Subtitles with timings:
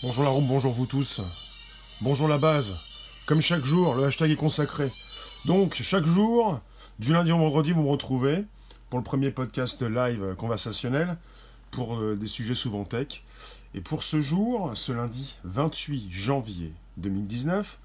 [0.00, 1.20] Bonjour la room, bonjour vous tous.
[2.02, 2.76] Bonjour la base.
[3.26, 4.92] Comme chaque jour, le hashtag est consacré.
[5.44, 6.60] Donc, chaque jour,
[7.00, 8.44] du lundi au vendredi, vous me retrouvez
[8.90, 11.16] pour le premier podcast live conversationnel
[11.72, 13.24] pour euh, des sujets souvent tech.
[13.74, 17.76] Et pour ce jour, ce lundi 28 janvier 2019,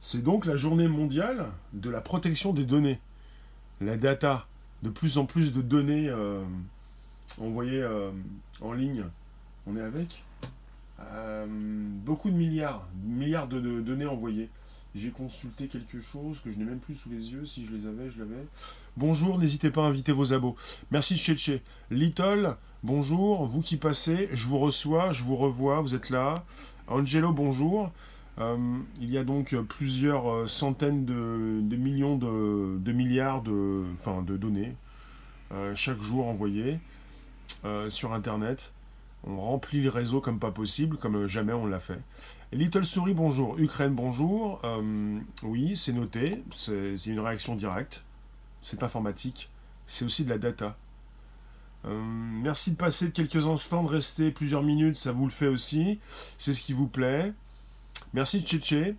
[0.00, 2.98] c'est donc la journée mondiale de la protection des données.
[3.82, 4.46] La data,
[4.82, 6.42] de plus en plus de données euh,
[7.38, 8.10] envoyées euh,
[8.62, 9.04] en ligne.
[9.66, 10.22] On est avec?
[11.00, 14.48] Euh, beaucoup de milliards, milliards de, données envoyées.
[14.94, 17.46] J'ai consulté quelque chose que je n'ai même plus sous les yeux.
[17.46, 18.44] Si je les avais, je l'avais.
[18.96, 20.56] Bonjour, n'hésitez pas à inviter vos abos.
[20.90, 21.62] Merci Tchétché.
[21.90, 23.46] Little, bonjour.
[23.46, 26.44] Vous qui passez, je vous reçois, je vous revois, vous êtes là.
[26.88, 27.90] Angelo, bonjour.
[28.40, 28.56] Euh,
[29.00, 33.84] il y a donc plusieurs euh, centaines de, millions de, milliards de,
[34.36, 34.72] données
[35.74, 36.78] chaque jour envoyées
[37.88, 38.72] sur Internet.
[39.24, 41.98] On remplit le réseau comme pas possible, comme jamais on l'a fait.
[42.52, 43.58] Little Souris, bonjour.
[43.58, 44.60] Ukraine, bonjour.
[44.64, 46.42] Euh, oui, c'est noté.
[46.54, 48.02] C'est une réaction directe.
[48.62, 49.50] C'est informatique.
[49.86, 50.76] C'est aussi de la data.
[51.84, 52.00] Euh,
[52.42, 55.98] merci de passer quelques instants, de rester plusieurs minutes, ça vous le fait aussi.
[56.36, 57.32] C'est ce qui vous plaît.
[58.14, 58.94] Merci Tchétché.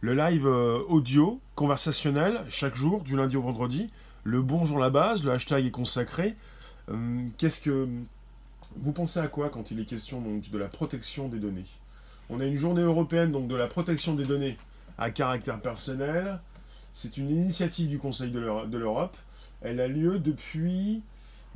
[0.00, 3.90] Le live euh, audio, conversationnel, chaque jour, du lundi au vendredi.
[4.24, 6.34] Le bonjour la base, le hashtag est consacré.
[6.90, 7.86] Euh, Qu'est-ce que.
[8.76, 11.66] Vous pensez à quoi quand il est question donc, de la protection des données?
[12.28, 14.56] On a une journée européenne donc, de la protection des données
[14.98, 16.38] à caractère personnel.
[16.94, 19.16] C'est une initiative du Conseil de l'Euro- de l'Europe.
[19.62, 21.02] Elle a lieu depuis,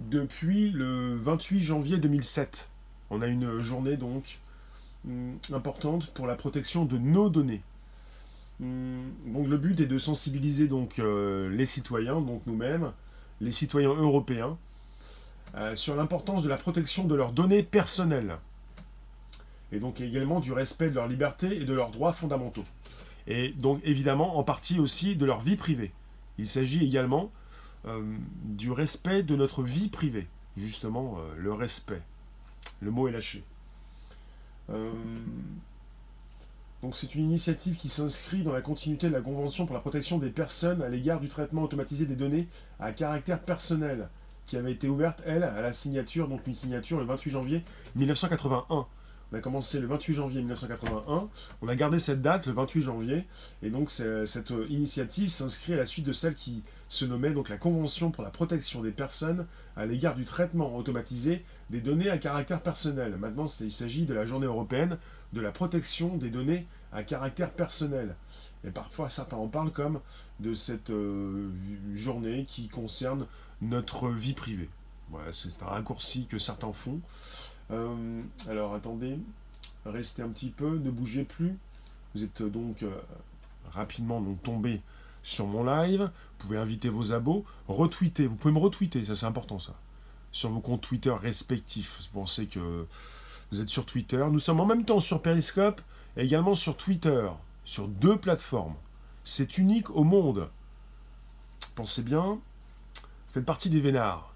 [0.01, 2.69] le 28 janvier 2007.
[3.11, 4.39] On a une journée donc
[5.07, 7.63] hum, importante pour la protection de nos données.
[8.61, 12.93] Donc le but est de sensibiliser donc euh, les citoyens, donc nous-mêmes,
[13.41, 14.57] les citoyens européens,
[15.57, 18.37] euh, sur l'importance de la protection de leurs données personnelles
[19.73, 22.65] et donc également du respect de leur liberté et de leurs droits fondamentaux.
[23.27, 25.93] Et donc évidemment en partie aussi de leur vie privée.
[26.39, 27.31] Il s'agit également
[27.87, 28.03] euh,
[28.45, 30.27] du respect de notre vie privée,
[30.57, 32.03] justement euh, le respect.
[32.81, 33.43] Le mot est lâché.
[36.83, 40.19] Donc c'est une initiative qui s'inscrit dans la continuité de la Convention pour la protection
[40.19, 42.47] des personnes à l'égard du traitement automatisé des données
[42.81, 44.09] à caractère personnel,
[44.47, 47.63] qui avait été ouverte, elle, à la signature, donc une signature le 28 janvier
[47.97, 48.87] 1981.
[49.33, 51.27] On a commencé le 28 janvier 1981,
[51.63, 53.25] on a gardé cette date, le 28 janvier,
[53.63, 57.49] et donc cette euh, initiative s'inscrit à la suite de celle qui se nommait donc
[57.49, 59.47] la Convention pour la protection des personnes
[59.77, 63.17] à l'égard du traitement automatisé des données à caractère personnel.
[63.19, 64.99] Maintenant, il s'agit de la journée européenne
[65.33, 68.15] de la protection des données à caractère personnel.
[68.67, 70.01] Et parfois, certains en parlent comme
[70.41, 71.51] de cette euh,
[71.95, 73.27] journée qui concerne
[73.65, 74.69] notre vie privée.
[75.11, 77.01] Voilà, c'est un raccourci que certains font.
[77.71, 79.19] Euh, alors, attendez,
[79.87, 81.57] restez un petit peu, ne bougez plus.
[82.15, 82.91] Vous êtes euh, donc euh,
[83.73, 84.81] rapidement donc, tombé
[85.23, 86.03] sur mon live.
[86.03, 88.27] Vous pouvez inviter vos abos, retweeter.
[88.27, 89.75] Vous pouvez me retweeter, ça c'est important ça.
[90.33, 92.01] Sur vos comptes Twitter respectifs.
[92.13, 92.87] Vous pensez que
[93.51, 94.25] vous êtes sur Twitter.
[94.31, 95.81] Nous sommes en même temps sur Periscope
[96.17, 97.29] et également sur Twitter,
[97.65, 98.75] sur deux plateformes.
[99.23, 100.49] C'est unique au monde.
[101.77, 102.39] Pensez bien,
[103.35, 104.33] faites partie des vénards.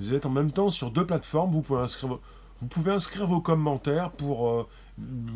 [0.00, 1.50] Vous êtes en même temps sur deux plateformes.
[1.52, 4.66] Vous pouvez inscrire, vos- commentaires pour euh,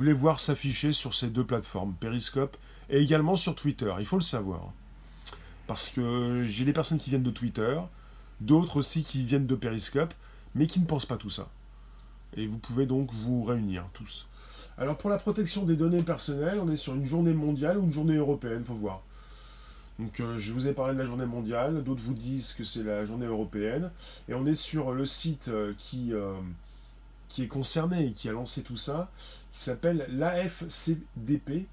[0.00, 2.56] les voir s'afficher sur ces deux plateformes, Periscope
[2.88, 3.92] et également sur Twitter.
[3.98, 4.60] Il faut le savoir.
[5.66, 7.78] Parce que j'ai des personnes qui viennent de Twitter,
[8.40, 10.12] d'autres aussi qui viennent de Periscope,
[10.54, 11.46] mais qui ne pensent pas tout ça.
[12.36, 14.26] Et vous pouvez donc vous réunir tous.
[14.78, 17.92] Alors pour la protection des données personnelles, on est sur une journée mondiale ou une
[17.92, 19.00] journée européenne, faut voir.
[19.98, 22.82] Donc euh, je vous ai parlé de la journée mondiale, d'autres vous disent que c'est
[22.82, 23.90] la journée européenne,
[24.28, 26.32] et on est sur le site euh, qui, euh,
[27.28, 29.08] qui est concerné et qui a lancé tout ça,
[29.52, 31.66] qui s'appelle l'AFCDP.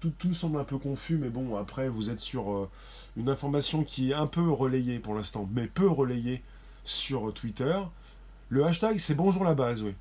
[0.00, 2.68] Tout, tout semble un peu confus, mais bon, après vous êtes sur
[3.16, 6.42] une information qui est un peu relayée pour l'instant, mais peu relayée
[6.84, 7.78] sur Twitter.
[8.50, 9.94] Le hashtag c'est bonjour la base, oui.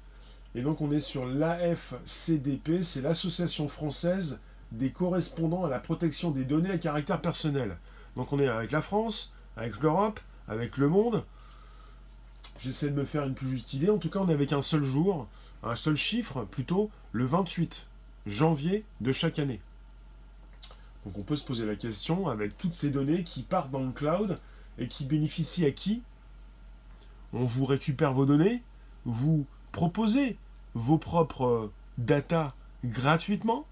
[0.55, 4.39] Et donc on est sur l'AFCDP, c'est l'Association française
[4.73, 7.77] des correspondants à la protection des données à caractère personnel.
[8.15, 11.23] Donc on est avec la France, avec l'Europe, avec le monde.
[12.59, 13.89] J'essaie de me faire une plus juste idée.
[13.89, 15.27] En tout cas, on est avec un seul jour,
[15.63, 17.87] un seul chiffre, plutôt le 28
[18.25, 19.59] janvier de chaque année.
[21.05, 23.91] Donc on peut se poser la question avec toutes ces données qui partent dans le
[23.91, 24.39] cloud
[24.77, 26.01] et qui bénéficient à qui?
[27.33, 28.61] On vous récupère vos données,
[29.05, 30.37] vous proposez
[30.73, 32.49] vos propres euh, data
[32.85, 33.65] gratuitement?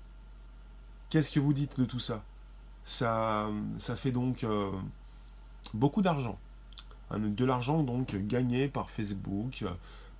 [1.11, 2.23] Qu'est-ce que vous dites de tout ça?
[2.85, 3.51] Ça,
[3.97, 4.71] fait donc euh,
[5.73, 6.39] beaucoup d'argent.
[7.13, 9.69] De l'argent donc gagné par Facebook, euh,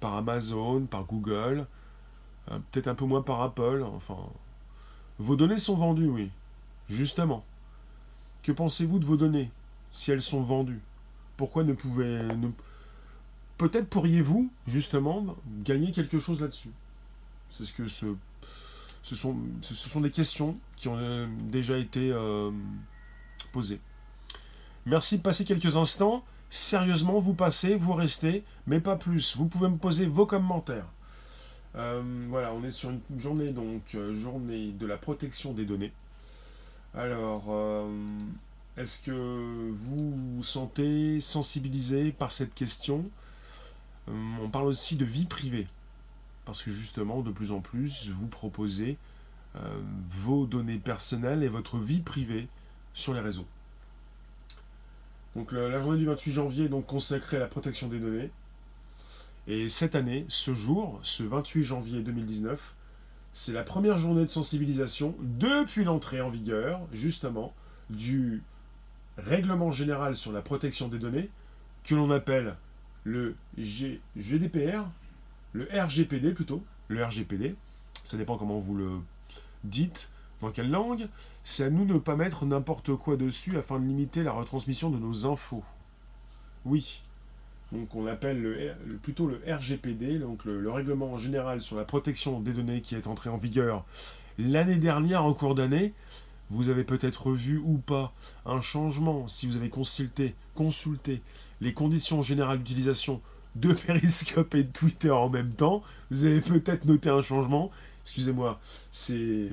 [0.02, 1.66] par Amazon, par Google,
[2.72, 4.18] peut-être un peu moins par Apple, enfin.
[5.18, 6.30] Vos données sont vendues, oui.
[6.90, 7.46] Justement.
[8.44, 9.50] Que pensez-vous de vos données
[9.92, 10.82] si elles sont vendues?
[11.38, 12.24] Pourquoi ne pouvez...
[12.24, 12.50] Ne...
[13.58, 15.24] Peut-être pourriez-vous, justement,
[15.64, 16.72] gagner quelque chose là-dessus?
[17.52, 18.08] C'est ce que ce,
[19.04, 22.52] ce, sont, des questions qui ont euh, déjà été euh,
[23.52, 23.80] posées.
[24.86, 26.24] Merci de passer quelques instants.
[26.50, 29.36] Sérieusement, vous passez, vous restez, mais pas plus.
[29.38, 30.88] Vous pouvez me poser vos commentaires.
[31.76, 33.82] Euh, voilà, on est sur une journée donc
[34.14, 35.94] journée de la protection des données.
[36.94, 37.44] Alors,
[38.76, 39.12] est-ce que
[39.72, 43.06] vous vous sentez sensibilisé par cette question?
[44.10, 45.68] On parle aussi de vie privée
[46.52, 48.98] parce que justement, de plus en plus, vous proposez
[49.56, 49.60] euh,
[50.18, 52.50] vos données personnelles et votre vie privée
[52.94, 53.48] sur les réseaux.
[55.38, 58.30] Donc la journée du 28 janvier est donc consacrée à la protection des données.
[59.48, 62.60] Et cette année, ce jour, ce 28 janvier 2019,
[63.32, 67.54] c'est la première journée de sensibilisation depuis l'entrée en vigueur, justement,
[67.90, 68.44] du
[69.18, 71.30] règlement général sur la protection des données,
[71.86, 72.56] que l'on appelle
[73.06, 74.84] le GDPR,
[75.54, 77.56] le RGPD plutôt, le RGPD,
[78.04, 78.90] ça dépend comment vous le
[79.64, 80.10] dites,
[80.42, 81.08] dans quelle langue,
[81.44, 84.90] c'est à nous de ne pas mettre n'importe quoi dessus afin de limiter la retransmission
[84.90, 85.64] de nos infos.
[86.66, 87.02] Oui.
[87.72, 92.52] Donc on appelle le, plutôt le RGPD, donc le, règlement général sur la protection des
[92.52, 93.86] données qui est entré en vigueur
[94.38, 95.94] l'année dernière en cours d'année.
[96.50, 98.12] Vous avez peut-être vu ou pas
[98.46, 101.22] un changement si vous avez consulté, consulté
[101.62, 103.22] les conditions générales d'utilisation
[103.56, 105.84] de Periscope et de Twitter en même temps.
[106.10, 107.72] Vous avez peut-être noté un changement.
[108.04, 108.60] Excusez-moi,
[108.92, 109.50] c'est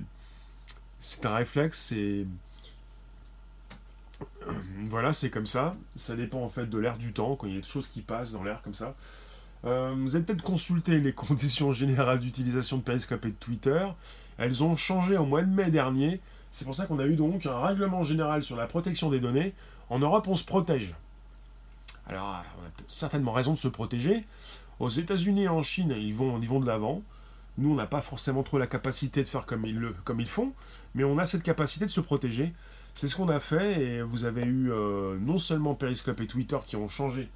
[1.00, 2.26] c'est un réflexe, c'est
[4.88, 5.76] voilà, c'est comme ça.
[5.96, 8.00] Ça dépend en fait de l'air du temps, quand il y a des choses qui
[8.00, 8.94] passent dans l'air comme ça.
[9.64, 13.86] Euh, vous avez peut-être consulté les conditions générales d'utilisation de Periscope et de Twitter.
[14.38, 16.20] Elles ont changé en mois de mai dernier.
[16.52, 19.52] C'est pour ça qu'on a eu donc un règlement général sur la protection des données.
[19.90, 20.94] En Europe, on se protège.
[22.08, 24.24] Alors, on a certainement raison de se protéger.
[24.80, 27.02] Aux États-Unis et en Chine, ils vont, ils de l'avant.
[27.58, 29.94] Nous, on n'a pas forcément trop la capacité de faire comme ils, le,
[30.24, 30.52] font,
[30.94, 32.52] mais on a cette capacité de se protéger.
[32.94, 36.58] C'est ce qu'on a fait, et vous avez eu euh, non seulement Periscope et Twitter
[36.64, 37.28] qui ont changé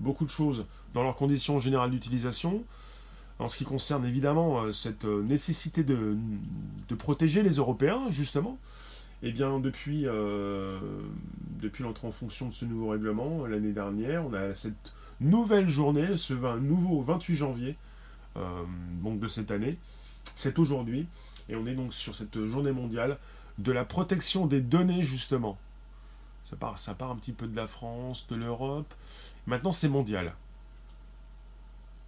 [0.00, 2.62] beaucoup de choses dans leurs conditions générales d'utilisation,
[3.38, 6.16] en ce qui concerne évidemment euh, cette euh, nécessité de
[6.96, 8.58] protéger les Européens, justement,
[9.26, 10.78] eh bien, depuis, euh,
[11.62, 16.18] depuis l'entrée en fonction de ce nouveau règlement, l'année dernière, on a cette nouvelle journée,
[16.18, 17.74] ce nouveau 28 janvier
[18.36, 18.62] euh,
[19.02, 19.78] donc de cette année.
[20.36, 21.06] C'est aujourd'hui.
[21.48, 23.16] Et on est donc sur cette journée mondiale
[23.56, 25.56] de la protection des données, justement.
[26.44, 28.92] Ça part, ça part un petit peu de la France, de l'Europe.
[29.46, 30.34] Maintenant, c'est mondial.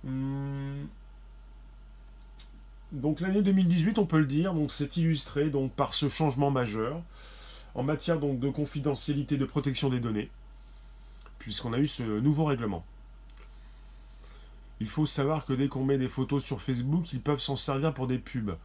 [0.06, 0.86] Hum,
[2.96, 7.00] donc l'année 2018, on peut le dire, donc c'est illustré par ce changement majeur
[7.74, 10.30] en matière de confidentialité de protection des données,
[11.38, 12.84] puisqu'on a eu ce nouveau règlement.
[14.80, 17.92] Il faut savoir que dès qu'on met des photos sur Facebook, ils peuvent s'en servir
[17.92, 18.56] pour des pubs.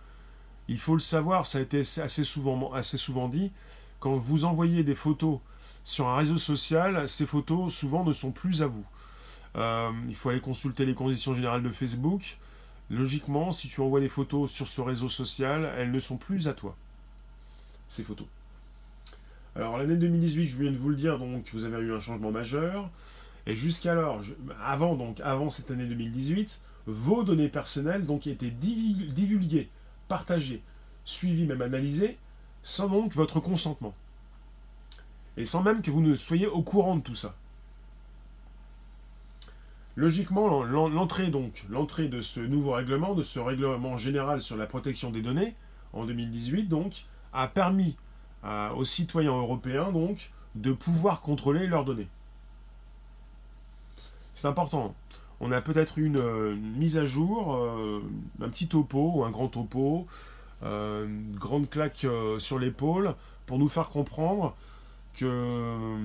[0.69, 3.51] Il faut le savoir, ça a été assez souvent, assez souvent dit,
[3.99, 5.39] quand vous envoyez des photos
[5.83, 8.85] sur un réseau social, ces photos souvent ne sont plus à vous.
[9.57, 12.37] Euh, il faut aller consulter les conditions générales de Facebook.
[12.91, 16.53] Logiquement, si tu envoies des photos sur ce réseau social, elles ne sont plus à
[16.53, 16.75] toi.
[17.87, 18.27] Ces photos.
[19.55, 22.31] Alors l'année 2018, je viens de vous le dire, donc vous avez eu un changement
[22.31, 22.89] majeur.
[23.47, 24.21] Et jusqu'alors,
[24.61, 29.69] avant donc, avant cette année 2018, vos données personnelles donc étaient divulguées,
[30.09, 30.61] partagées,
[31.05, 32.17] suivies, même analysées,
[32.61, 33.93] sans donc votre consentement.
[35.37, 37.33] Et sans même que vous ne soyez au courant de tout ça.
[39.95, 45.11] Logiquement, l'entrée donc, l'entrée de ce nouveau règlement, de ce règlement général sur la protection
[45.11, 45.53] des données,
[45.93, 47.95] en 2018 donc, a permis
[48.75, 52.07] aux citoyens européens donc de pouvoir contrôler leurs données.
[54.33, 54.95] C'est important.
[55.39, 58.01] On a peut-être une, mise à jour, euh,
[58.41, 60.07] un petit topo ou un grand topo,
[60.63, 63.15] euh, une grande claque euh, sur l'épaule
[63.47, 64.55] pour nous faire comprendre
[65.15, 65.95] que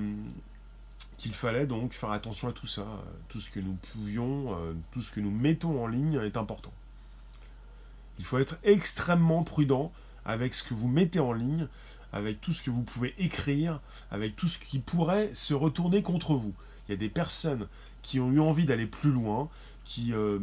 [1.17, 2.85] qu'il fallait donc faire attention à tout ça.
[3.29, 6.71] Tout ce que nous pouvions, euh, tout ce que nous mettons en ligne est important.
[8.19, 9.91] Il faut être extrêmement prudent
[10.25, 11.67] avec ce que vous mettez en ligne,
[12.13, 13.79] avec tout ce que vous pouvez écrire,
[14.11, 16.53] avec tout ce qui pourrait se retourner contre vous.
[16.87, 17.67] Il y a des personnes
[18.01, 19.49] qui ont eu envie d'aller plus loin,
[19.85, 20.39] qui euh,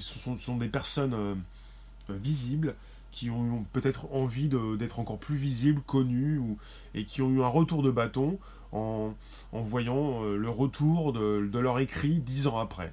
[0.00, 1.34] sont, des personnes euh,
[2.08, 2.74] visibles,
[3.12, 6.40] qui ont peut-être envie d'être encore plus visibles, connues,
[6.94, 8.38] et qui ont eu un retour de bâton
[9.52, 12.92] en, voyant euh, le retour de, leur écrit dix ans après.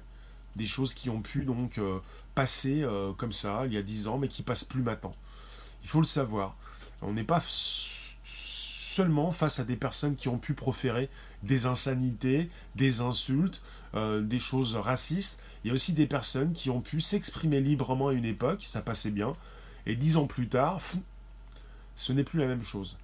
[0.56, 1.80] des choses qui ont pu donc
[2.34, 2.84] passer
[3.16, 5.14] comme ça il y a 10 ans, mais qui passent plus maintenant.
[5.82, 6.56] Il faut le savoir.
[7.02, 11.08] On n'est pas seulement face à des personnes qui ont pu proférer
[11.42, 13.60] des insanités, des insultes,
[13.94, 15.38] des choses racistes.
[15.64, 18.80] Il y a aussi des personnes qui ont pu s'exprimer librement à une époque, ça
[18.80, 19.34] passait bien,
[19.86, 20.80] et dix ans plus tard,
[21.96, 22.96] ce n'est plus la même chose.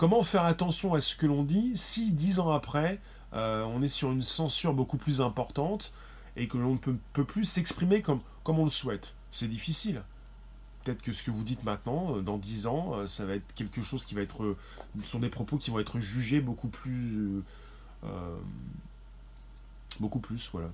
[0.00, 2.98] Comment faire attention à ce que l'on dit si dix ans après,
[3.34, 5.92] euh, on est sur une censure beaucoup plus importante
[6.38, 9.12] et que l'on ne peut, plus s'exprimer comme, on le souhaite?
[9.30, 10.00] C'est difficile.
[10.82, 13.54] Peut-être que ce que vous dites maintenant, euh, dans dix ans, euh, ça va être
[13.54, 14.56] quelque chose qui va être.
[15.02, 17.42] Ce sont des propos qui vont être jugés beaucoup plus.
[20.00, 20.70] beaucoup plus, voilà.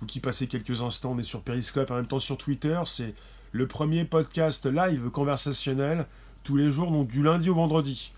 [0.00, 3.16] Vous qui passez quelques instants, on est sur Periscope, en même temps sur Twitter, c'est
[3.50, 6.06] le premier podcast live conversationnel
[6.44, 8.12] tous les jours, donc du lundi au vendredi.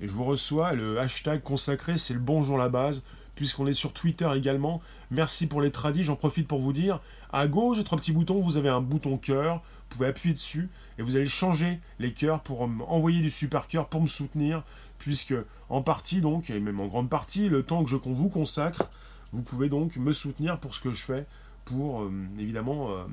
[0.00, 3.02] Et je vous reçois, le hashtag consacré, c'est le bonjour la base,
[3.34, 4.80] puisqu'on est sur Twitter également.
[5.10, 7.00] Merci pour les tradis, j'en profite pour vous dire,
[7.32, 11.02] à gauche, trois petits boutons, vous avez un bouton cœur, vous pouvez appuyer dessus, et
[11.02, 14.62] vous allez changer les cœurs pour envoyer du super cœur pour me soutenir,
[14.98, 15.34] puisque
[15.68, 18.88] en partie donc, et même en grande partie, le temps que je vous consacre,
[19.32, 21.26] vous pouvez donc me soutenir pour ce que je fais,
[21.64, 23.04] pour euh, évidemment euh,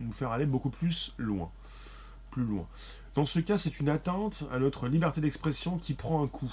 [0.00, 1.50] nous faire aller beaucoup plus loin.
[2.30, 2.66] Plus loin.
[3.14, 6.52] Dans ce cas, c'est une atteinte à notre liberté d'expression qui prend un coup.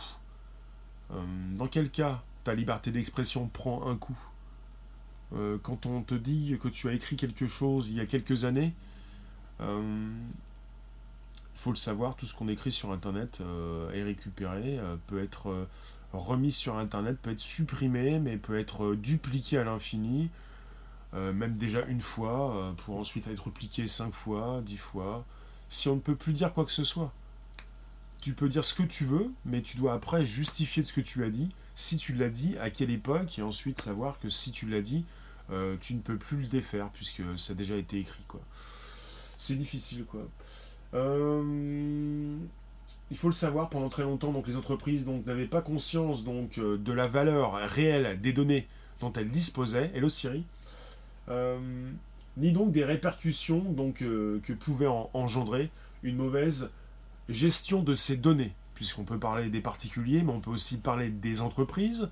[1.12, 1.21] Euh,
[1.57, 4.17] dans quel cas ta liberté d'expression prend un coup?
[5.35, 8.45] Euh, Quand on te dit que tu as écrit quelque chose il y a quelques
[8.45, 8.74] années,
[9.62, 10.12] euh,
[11.53, 13.41] il faut le savoir, tout ce qu'on écrit sur Internet
[13.93, 15.67] est récupéré, peut être
[16.13, 20.29] remis sur Internet, peut être supprimé, mais peut être dupliqué à l'infini,
[21.13, 25.24] euh, même déjà une fois, euh, pour ensuite être repliqué cinq fois, dix fois,
[25.69, 27.12] si on ne peut plus dire quoi que ce soit.
[28.22, 31.24] Tu peux dire ce que tu veux, mais tu dois après justifier ce que tu
[31.24, 34.67] as dit, si tu l'as dit, à quelle époque, et ensuite savoir que si tu
[34.67, 35.03] l'as dit,
[35.51, 38.24] euh, tu ne peux plus le défaire, puisque ça a déjà été écrit.
[38.27, 38.41] quoi.
[39.38, 40.27] C'est difficile, quoi.
[40.93, 40.98] il
[43.17, 47.07] faut le savoir, pendant très longtemps, donc les entreprises n'avaient pas conscience donc, de la
[47.07, 48.65] valeur réelle des données
[49.01, 50.43] dont elles disposaient, et Siri,
[51.29, 51.60] euh,
[52.38, 55.70] ni donc des répercussions donc, euh, que pouvait engendrer
[56.04, 56.70] une mauvaise
[57.30, 61.42] gestion de ces données, puisqu'on peut parler des particuliers, mais on peut aussi parler des
[61.42, 62.10] entreprises.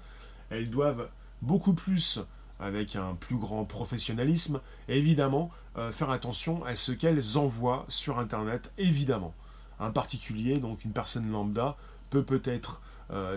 [0.49, 1.07] Elles doivent
[1.41, 2.19] beaucoup plus,
[2.59, 8.71] avec un plus grand professionnalisme, évidemment, euh, faire attention à ce qu'elles envoient sur Internet,
[8.77, 9.33] évidemment.
[9.79, 11.75] Un particulier, donc une personne lambda,
[12.09, 12.81] peut peut-être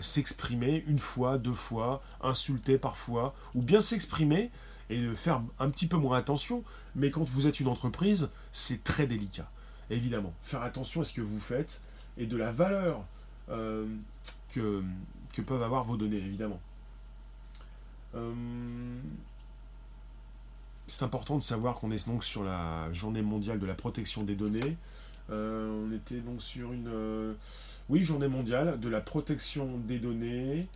[0.00, 4.50] s'exprimer une fois, deux fois, insulter parfois, ou bien s'exprimer
[4.90, 6.62] et de faire un petit peu moins attention.
[6.94, 9.48] Mais quand vous êtes une entreprise, c'est très délicat.
[9.90, 11.80] Évidemment, faire attention à ce que vous faites
[12.18, 13.04] et de la valeur
[13.50, 13.86] euh,
[14.52, 14.82] que,
[15.32, 16.60] que, peuvent avoir vos données, évidemment.
[18.14, 18.32] Euh,
[20.88, 24.34] c'est important de savoir qu'on est donc sur la journée mondiale de la protection des
[24.34, 24.76] données.
[25.30, 27.34] Euh, on était donc sur une
[27.88, 30.66] oui, journée mondiale de la protection des données.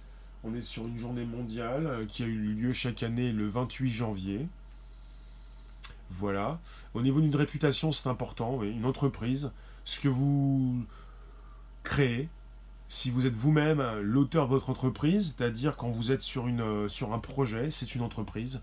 [0.43, 3.91] On est sur une journée mondiale euh, qui a eu lieu chaque année le 28
[3.91, 4.47] janvier.
[6.11, 6.59] Voilà.
[6.95, 8.63] Au niveau d'une réputation, c'est important.
[8.63, 9.51] Une entreprise,
[9.85, 10.85] ce que vous
[11.85, 12.29] créez,
[12.89, 17.19] si vous êtes vous-même l'auteur de votre entreprise, c'est-à-dire quand vous êtes sur, euh, un
[17.19, 18.61] projet, c'est une entreprise.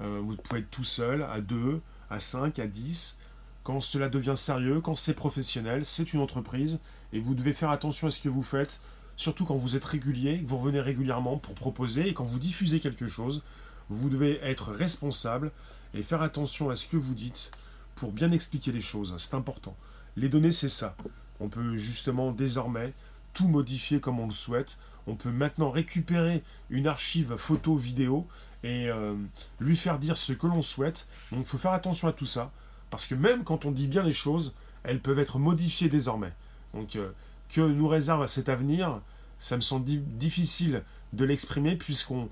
[0.00, 1.80] Euh, vous pouvez être tout seul, à 2,
[2.10, 3.18] à 5, à 10.
[3.64, 6.78] Quand cela devient sérieux, quand c'est professionnel, c'est une entreprise.
[7.12, 8.80] Et vous devez faire attention à ce que vous faites,
[9.16, 12.80] surtout quand vous êtes régulier, que vous revenez régulièrement pour proposer, et quand vous diffusez
[12.80, 13.42] quelque chose,
[13.88, 15.50] vous devez être responsable
[15.94, 17.50] et faire attention à ce que vous dites
[17.94, 19.14] pour bien expliquer les choses.
[19.18, 19.74] C'est important.
[20.16, 20.94] Les données, c'est ça.
[21.40, 22.92] On peut justement désormais
[23.34, 24.78] tout modifier comme on le souhaite.
[25.06, 28.26] On peut maintenant récupérer une archive photo, vidéo
[28.64, 29.14] et euh,
[29.60, 31.06] lui faire dire ce que l'on souhaite.
[31.30, 32.50] Donc il faut faire attention à tout ça.
[32.90, 34.54] Parce que même quand on dit bien les choses,
[34.84, 36.32] elles peuvent être modifiées désormais.
[36.74, 37.10] Donc euh,
[37.50, 39.00] que nous réserve cet avenir,
[39.38, 42.28] ça me semble difficile de l'exprimer puisqu'on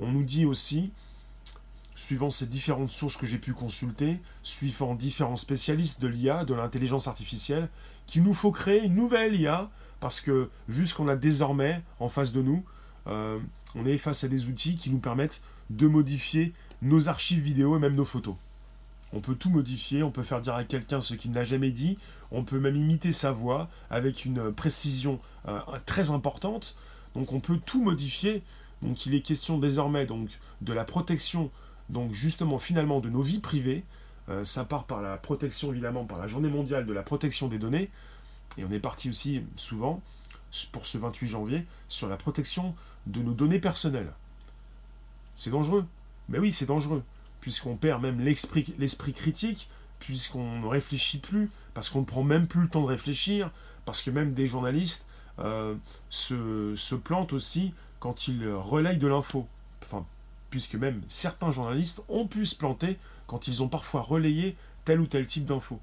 [0.00, 0.90] on nous dit aussi,
[1.96, 7.08] suivant ces différentes sources que j'ai pu consulter, suivant différents spécialistes de l'IA, de l'intelligence
[7.08, 7.68] artificielle,
[8.06, 9.68] qu'il nous faut créer une nouvelle IA
[10.00, 12.64] parce que vu ce qu'on a désormais en face de nous,
[13.08, 13.38] euh,
[13.74, 17.80] on est face à des outils qui nous permettent de modifier nos archives vidéo et
[17.80, 18.36] même nos photos.
[19.12, 21.98] On peut tout modifier, on peut faire dire à quelqu'un ce qu'il n'a jamais dit,
[22.30, 26.74] on peut même imiter sa voix avec une précision euh, très importante.
[27.14, 28.42] Donc on peut tout modifier.
[28.82, 30.28] Donc il est question désormais donc
[30.60, 31.50] de la protection,
[31.88, 33.82] donc justement finalement de nos vies privées.
[34.28, 37.58] Euh, ça part par la protection évidemment par la journée mondiale de la protection des
[37.58, 37.88] données.
[38.58, 40.02] Et on est parti aussi souvent
[40.72, 42.74] pour ce 28 janvier sur la protection
[43.06, 44.12] de nos données personnelles.
[45.34, 45.86] C'est dangereux.
[46.28, 47.02] Mais oui, c'est dangereux,
[47.40, 49.68] puisqu'on perd même l'esprit critique,
[49.98, 53.50] puisqu'on ne réfléchit plus, parce qu'on ne prend même plus le temps de réfléchir,
[53.84, 55.04] parce que même des journalistes
[55.38, 55.74] euh,
[56.10, 59.46] se, plantent aussi quand ils relayent de l'info.
[59.82, 60.04] Enfin,
[60.50, 65.06] puisque même certains journalistes ont pu se planter quand ils ont parfois relayé tel ou
[65.06, 65.80] tel type d'info.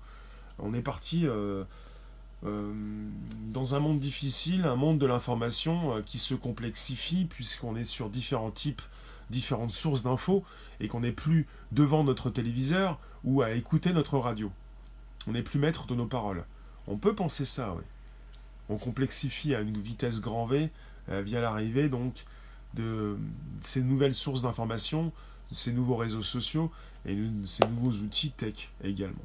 [0.60, 1.64] On est parti euh,
[2.46, 2.74] euh,
[3.54, 8.52] dans un monde difficile, un monde de l'information qui se complexifie, puisqu'on est sur différents
[8.52, 8.82] types,
[9.30, 10.44] différentes sources d'infos,
[10.80, 14.52] et qu'on n'est plus devant notre téléviseur ou à écouter notre radio.
[15.28, 16.44] On n'est plus maître de nos paroles.
[16.88, 17.84] On peut penser ça, oui.
[18.70, 20.70] On complexifie à une vitesse grand V
[21.10, 22.26] euh, via l'arrivée donc
[22.74, 23.18] de
[23.62, 25.12] ces nouvelles sources d'information,
[25.52, 26.72] ces nouveaux réseaux sociaux
[27.06, 29.16] et ces nouveaux outils tech également.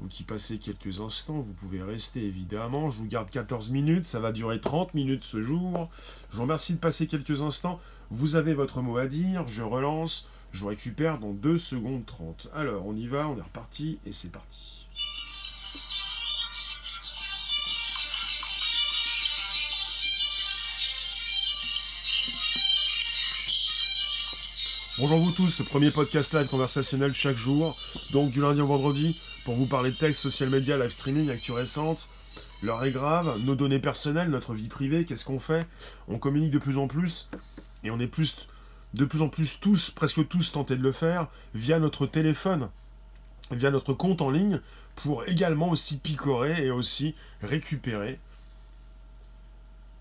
[0.00, 2.90] Vous qui passez quelques instants, vous pouvez rester évidemment.
[2.90, 5.88] Je vous garde 14 minutes, ça va durer 30 minutes ce jour.
[6.30, 7.80] Je vous remercie de passer quelques instants.
[8.16, 12.46] Vous avez votre mot à dire, je relance, je récupère dans 2 secondes 30.
[12.54, 14.86] Alors, on y va, on est reparti et c'est parti.
[24.96, 27.76] Bonjour vous tous, premier podcast live conversationnel chaque jour,
[28.12, 31.50] donc du lundi au vendredi, pour vous parler de texte, social media, live streaming, actu
[31.50, 32.08] récente.
[32.62, 35.66] L'heure est grave, nos données personnelles, notre vie privée, qu'est-ce qu'on fait?
[36.06, 37.28] On communique de plus en plus,
[37.84, 38.48] et on est plus,
[38.94, 42.68] de plus en plus tous, presque tous tentés de le faire, via notre téléphone,
[43.50, 44.60] via notre compte en ligne,
[44.96, 48.18] pour également aussi picorer et aussi récupérer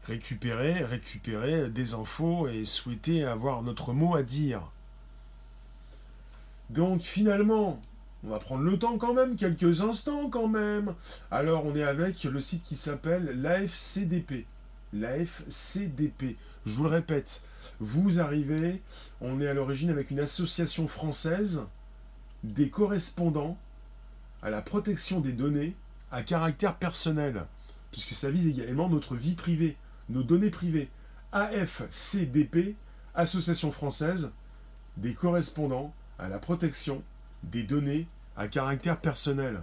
[0.08, 4.62] récupérer, récupérer des infos et souhaiter avoir notre mot à dire.
[6.70, 7.82] Donc finalement,
[8.24, 10.94] on va prendre le temps quand même, quelques instants quand même.
[11.32, 14.46] Alors on est avec le site qui s'appelle l'AFCDP.
[14.94, 16.38] L'AFCDP.
[16.66, 17.42] Je vous le répète,
[17.80, 18.82] vous arrivez,
[19.22, 21.64] on est à l'origine avec une association française
[22.44, 23.58] des correspondants
[24.42, 25.74] à la protection des données
[26.12, 27.44] à caractère personnel,
[27.92, 29.76] puisque ça vise également notre vie privée,
[30.10, 30.90] nos données privées.
[31.32, 32.76] AFCDP,
[33.16, 34.32] Association française
[34.98, 37.02] des correspondants à la protection
[37.44, 38.06] des données
[38.38, 39.62] à caractère personnel.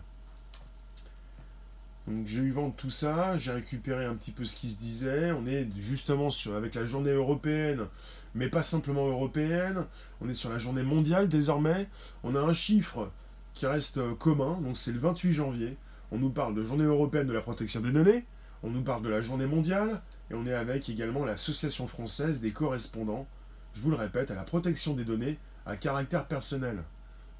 [2.06, 4.78] Donc j'ai eu vent de tout ça, j'ai récupéré un petit peu ce qui se
[4.78, 5.32] disait.
[5.32, 7.86] On est justement sur, avec la journée européenne,
[8.34, 9.84] mais pas simplement européenne.
[10.20, 11.88] On est sur la journée mondiale désormais.
[12.24, 13.10] On a un chiffre
[13.54, 15.76] qui reste euh, commun, donc c'est le 28 janvier.
[16.12, 18.24] On nous parle de journée européenne de la protection des données,
[18.62, 22.50] on nous parle de la journée mondiale, et on est avec également l'Association française des
[22.50, 23.26] correspondants,
[23.74, 26.82] je vous le répète, à la protection des données à caractère personnel.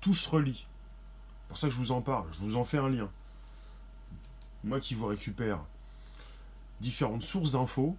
[0.01, 0.67] Tout se relie.
[0.67, 3.09] C'est pour ça que je vous en parle, je vous en fais un lien.
[4.65, 5.59] Moi qui vous récupère
[6.81, 7.97] différentes sources d'infos,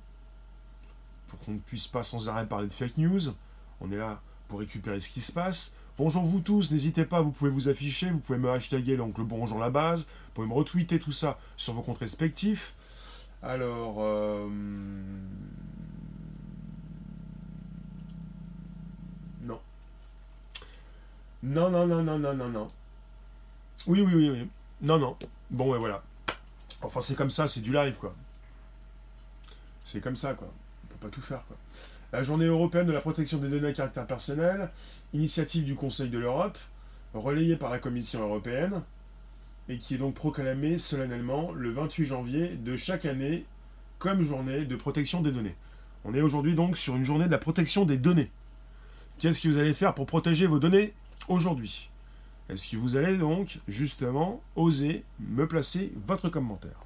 [1.28, 3.21] pour qu'on ne puisse pas sans arrêt parler de fake news,
[3.80, 5.74] on est là pour récupérer ce qui se passe.
[5.97, 9.24] Bonjour vous tous, n'hésitez pas, vous pouvez vous afficher, vous pouvez me hashtaguer donc le
[9.24, 12.74] bonjour la base, vous pouvez me retweeter tout ça sur vos comptes respectifs.
[13.43, 14.47] Alors, euh,
[21.43, 22.71] Non, non, non, non, non, non, non.
[23.88, 24.47] Oui, oui, oui, oui.
[24.82, 25.17] Non, non.
[25.50, 26.04] Bon, ouais, voilà.
[26.82, 28.13] Enfin, c'est comme ça, c'est du live, quoi.
[29.86, 30.48] C'est comme ça, quoi.
[30.84, 31.58] On peut pas tout faire, quoi.
[32.13, 34.70] La journée européenne de la protection des données à caractère personnel,
[35.13, 36.58] initiative du Conseil de l'Europe,
[37.13, 38.82] relayée par la Commission européenne,
[39.70, 43.46] et qui est donc proclamée solennellement le 28 janvier de chaque année
[44.00, 45.56] comme journée de protection des données.
[46.04, 48.32] On est aujourd'hui donc sur une journée de la protection des données.
[49.20, 50.94] Qu'est-ce que vous allez faire pour protéger vos données
[51.28, 51.91] aujourd'hui?
[52.52, 56.86] Est-ce que vous allez donc justement oser me placer votre commentaire?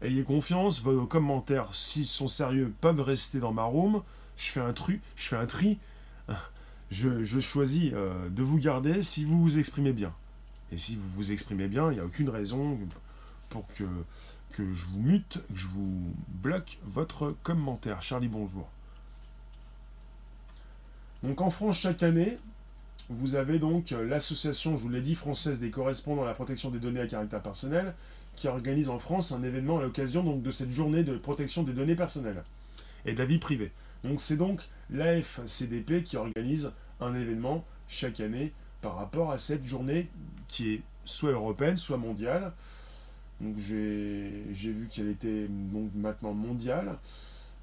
[0.00, 4.00] Ayez confiance, vos commentaires, s'ils sont sérieux, peuvent rester dans ma room.
[4.38, 5.76] Je fais un, tri, je fais un tri.
[6.90, 10.12] Je, choisis euh, de vous garder si vous vous exprimez bien.
[10.72, 12.78] Et si vous vous exprimez bien, il n'y a aucune raison
[13.50, 13.84] pour que,
[14.52, 18.00] que je vous mute, que je vous bloque votre commentaire.
[18.00, 18.66] Charlie, bonjour.
[21.22, 22.38] Donc en France, chaque année,
[23.10, 26.70] vous avez donc euh, l'association, je vous l'ai dit, française des correspondants à la protection
[26.70, 27.94] des données à caractère personnel,
[28.36, 31.72] qui organise en France un événement à l'occasion donc de cette journée de protection des
[31.72, 32.42] données personnelles
[33.06, 33.72] et de la vie privée.
[34.04, 40.08] Donc c'est donc l'AFCDP qui organise un événement chaque année par rapport à cette journée
[40.46, 42.52] qui est soit européenne, soit mondiale.
[43.40, 46.96] Donc j'ai vu qu'elle était donc maintenant mondiale.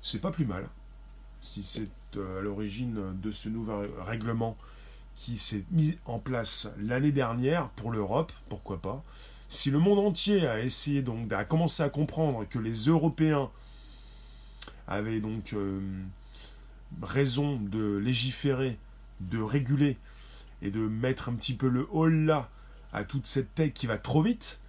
[0.02, 0.68] C'est pas plus mal.
[1.42, 4.58] Si c'est euh, à l'origine de ce nouvel règlement
[5.16, 9.04] qui s'est mis en place l'année dernière pour l'Europe, pourquoi pas.
[9.48, 13.50] Si le monde entier a essayé donc à commencer à comprendre que les Européens
[14.88, 15.80] avaient donc euh,
[17.02, 18.78] raison de légiférer
[19.22, 19.98] de réguler
[20.62, 22.50] et de mettre un petit peu le haut là
[22.94, 24.60] à toute cette tech qui va trop vite,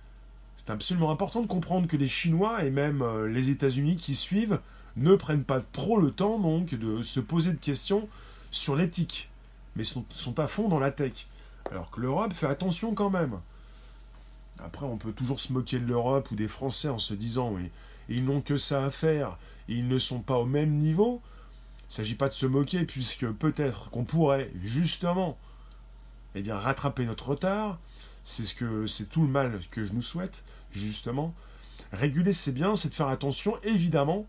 [0.56, 4.58] c'est absolument important de comprendre que les Chinois et même euh, les États-Unis qui suivent
[4.96, 8.08] ne prennent pas trop le temps donc de se poser de questions
[8.50, 9.28] sur l'éthique,
[9.76, 11.26] mais sont, sont à fond dans la tech.
[11.70, 13.38] Alors que l'Europe fait attention quand même.
[14.58, 17.54] Après, on peut toujours se moquer de l'Europe ou des Français en se disant
[18.08, 19.36] ils n'ont que ça à faire,
[19.68, 21.20] ils ne sont pas au même niveau.
[21.88, 25.38] Il ne s'agit pas de se moquer, puisque peut-être qu'on pourrait, justement,
[26.34, 27.78] eh bien, rattraper notre retard.
[28.24, 31.32] C'est ce que c'est tout le mal que je nous souhaite, justement.
[31.92, 34.26] Réguler, c'est bien, c'est de faire attention, évidemment,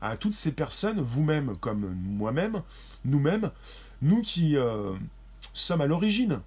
[0.00, 2.60] à toutes ces personnes, vous-même comme moi-même,
[3.04, 3.52] nous-mêmes,
[4.04, 4.92] nous qui euh,
[5.54, 6.40] sommes à l'origine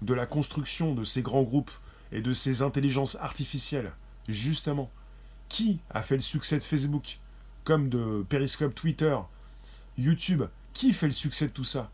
[0.00, 1.70] de la construction de ces grands groupes
[2.10, 3.92] et de ces intelligences artificielles,
[4.28, 4.90] justement.
[5.48, 7.18] Qui a fait le succès de Facebook,
[7.64, 9.16] comme de Periscope Twitter,
[9.98, 11.90] YouTube Qui fait le succès de tout ça?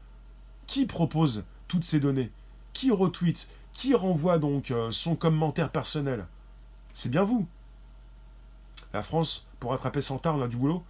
[0.66, 2.30] Qui propose toutes ces données?
[2.72, 3.48] Qui retweet?
[3.72, 6.26] Qui renvoie donc euh, son commentaire personnel?
[6.94, 7.46] C'est bien vous.
[8.94, 10.84] La France, pour rattraper son retard, a du boulot.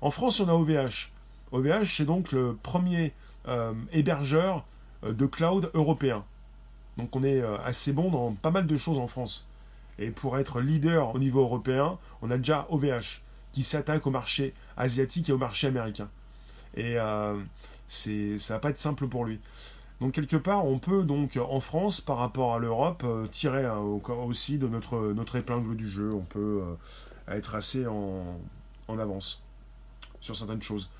[0.00, 1.10] En France, on a OVH.
[1.52, 3.12] OVH, c'est donc le premier
[3.92, 4.64] hébergeur
[5.04, 6.24] euh, de cloud européen.
[6.96, 9.46] Donc on est assez bon dans pas mal de choses en France.
[9.98, 13.20] Et pour être leader au niveau européen, on a déjà OVH
[13.52, 16.08] qui s'attaque au marché asiatique et au marché américain.
[16.76, 17.36] Et euh,
[17.88, 19.38] c'est, ça va pas être simple pour lui.
[20.00, 23.78] Donc quelque part, on peut donc en France, par rapport à l'Europe, euh, tirer hein,
[23.78, 26.12] aussi de notre, épingle du jeu.
[26.12, 28.40] On peut euh, être assez en,
[28.88, 29.40] avance
[30.20, 30.90] sur certaines choses.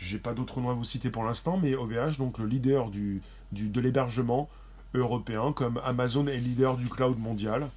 [0.00, 3.22] J'ai pas d'autres noms à vous citer pour l'instant, mais OVH, donc le leader du,
[3.52, 4.48] du, de l'hébergement
[4.94, 7.68] européen, comme Amazon est leader du cloud mondial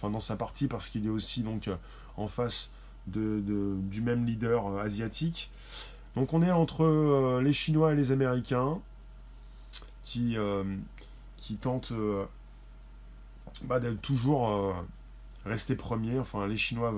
[0.00, 1.76] enfin dans sa partie parce qu'il est aussi donc euh,
[2.16, 2.72] en face
[3.06, 3.42] de,
[3.76, 5.50] du même leader euh, asiatique.
[6.16, 8.78] Donc on est entre euh, les Chinois et les Américains
[10.02, 10.36] qui,
[11.36, 11.92] qui tentent
[13.62, 14.74] bah, de toujours
[15.46, 16.18] rester premiers.
[16.18, 16.92] Enfin les Chinois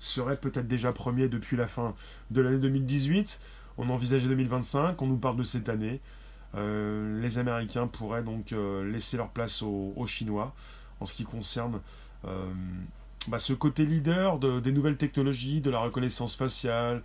[0.00, 1.94] seraient peut-être déjà premiers depuis la fin
[2.32, 3.38] de l'année 2018.
[3.78, 6.00] On envisageait 2025, on nous parle de cette année.
[6.54, 8.54] les Américains pourraient donc
[8.90, 10.54] laisser leur place aux Chinois
[11.00, 11.80] en ce qui concerne
[12.26, 12.52] euh,
[13.28, 17.02] bah, ce côté leader des nouvelles technologies, de la reconnaissance faciale,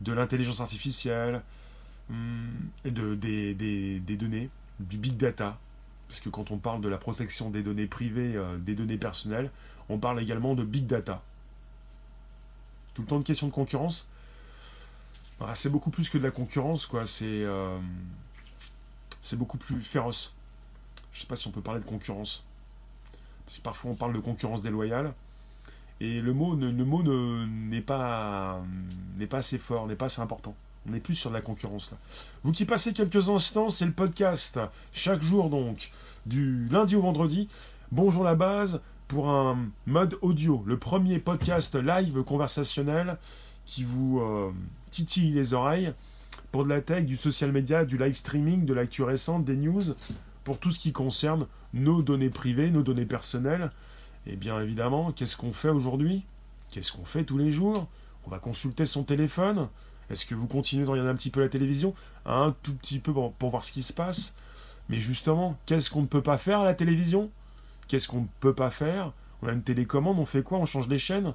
[0.00, 1.42] de l'intelligence artificielle
[2.10, 2.50] hum,
[2.84, 5.58] des, données, du big data.
[6.08, 9.50] Parce que quand on parle de la protection des données privées, euh, des données personnelles,
[9.88, 11.22] on parle également de big data.
[12.94, 14.06] Tout le temps de question de concurrence.
[15.40, 17.06] Bah, c'est beaucoup plus que de la concurrence, quoi.
[17.06, 17.78] C'est euh,
[19.34, 20.34] beaucoup plus féroce.
[21.12, 22.44] Je ne sais pas si on peut parler de concurrence
[23.44, 25.12] parce que parfois on parle de concurrence déloyale,
[26.00, 28.62] et le mot n'est mot n'est pas,
[29.30, 30.54] pas assez fort, n'est pas assez important.
[30.88, 31.98] On est plus sur de la concurrence là.
[32.42, 34.58] Vous qui passez quelques instants, c'est le podcast,
[34.92, 35.92] chaque jour donc,
[36.26, 37.48] du lundi au vendredi.
[37.90, 43.18] Bonjour la base pour un mode audio, le premier podcast live conversationnel
[43.66, 44.50] qui vous euh,
[44.90, 45.92] titille les oreilles
[46.50, 49.82] pour de la tech, du social media, du live streaming, de l'actu récente, des news,
[50.44, 53.70] pour tout ce qui concerne nos données privées, nos données personnelles.
[54.26, 56.24] Et bien évidemment, qu'est-ce qu'on fait aujourd'hui?
[56.70, 57.88] Qu'est-ce qu'on fait tous les jours?
[58.26, 59.68] On va consulter son téléphone.
[60.10, 61.94] Est-ce que vous continuez de regarder un petit peu la télévision?
[62.26, 64.34] Un tout petit peu pour, voir ce qui se passe.
[64.88, 67.30] Mais justement, qu'est-ce qu'on ne peut pas faire à la télévision?
[67.88, 69.12] Qu'est-ce qu'on ne peut pas faire?
[69.42, 70.58] On a une télécommande, on fait quoi?
[70.58, 71.34] On change les chaînes?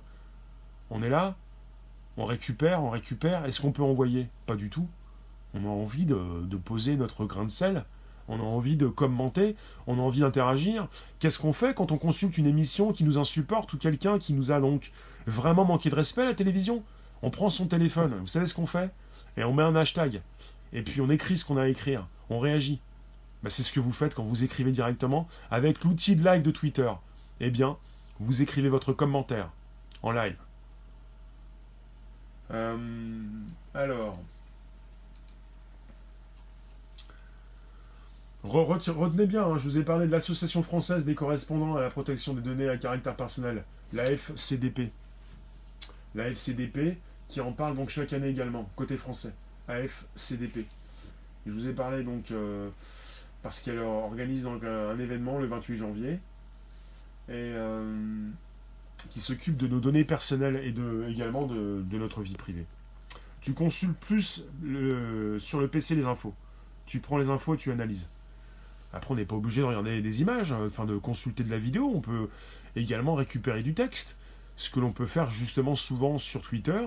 [0.89, 1.35] On est là?
[2.17, 3.45] On récupère, on récupère.
[3.45, 4.27] Est-ce qu'on peut envoyer?
[4.45, 4.88] Pas du tout.
[5.53, 6.17] On a envie de,
[6.58, 7.84] poser notre grain de sel
[8.30, 9.56] on a envie de commenter,
[9.88, 10.88] on a envie d'interagir.
[11.19, 14.51] Qu'est-ce qu'on fait quand on consulte une émission qui nous insupporte ou quelqu'un qui nous
[14.51, 14.91] a donc
[15.25, 16.84] vraiment manqué de respect à la télévision?
[17.21, 18.91] On prend son téléphone, vous savez ce qu'on fait?
[19.38, 20.21] Et on met un hashtag.
[20.73, 22.06] Et puis on écrit ce qu'on a à écrire.
[22.30, 22.80] On réagit.
[23.43, 26.51] Bah, c'est ce que vous faites quand vous écrivez directement avec l'outil de live de
[26.51, 26.91] Twitter.
[27.39, 27.77] Eh bien,
[28.19, 29.49] vous écrivez votre commentaire
[30.03, 30.46] en live.
[32.51, 32.77] Euh,
[33.73, 34.17] alors,
[38.43, 42.33] retenez bien, hein, je vous ai parlé de l'Association française des correspondants à la protection
[42.33, 44.89] des données à caractère personnel, la FCDP.
[46.15, 49.33] La FCDP, qui en parle donc chaque année également, côté français.
[49.67, 50.65] AFCDP.
[51.45, 52.69] je vous ai parlé donc euh,
[53.43, 56.19] parce qu'elle organise donc un, événement le 28 janvier et
[57.29, 58.29] euh,
[59.12, 62.65] qui s'occupe de nos données personnelles et de, également de, notre vie privée.
[63.41, 64.43] Tu consultes plus
[65.39, 66.33] sur le PC les infos.
[66.86, 68.10] Tu prends les infos et tu analyses.
[68.93, 71.60] Après, on n'est pas obligé de regarder des images, hein, enfin de consulter de la
[71.60, 71.91] vidéo.
[71.93, 72.29] On peut
[72.75, 74.15] également récupérer du texte.
[74.55, 76.81] Ce que l'on peut faire justement souvent sur Twitter.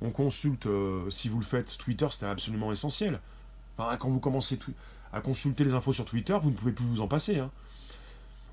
[0.00, 3.20] On consulte, euh, si vous le faites, Twitter, c'est absolument essentiel.
[3.76, 4.58] quand vous commencez
[5.12, 7.38] à consulter les infos sur Twitter, vous ne pouvez plus vous en passer.
[7.38, 7.50] Hein.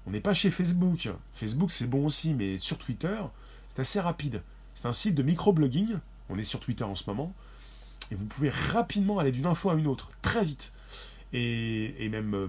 [0.08, 1.10] On n'est pas chez Facebook.
[1.34, 3.18] Facebook, c'est bon aussi, mais sur Twitter,
[3.68, 4.42] c'est assez rapide.
[4.74, 5.98] C'est un site de microblogging.
[6.30, 7.34] On est sur Twitter en ce moment.
[8.10, 10.72] Et vous pouvez rapidement aller d'une info à une autre, très vite.
[11.34, 12.48] Et, même euh,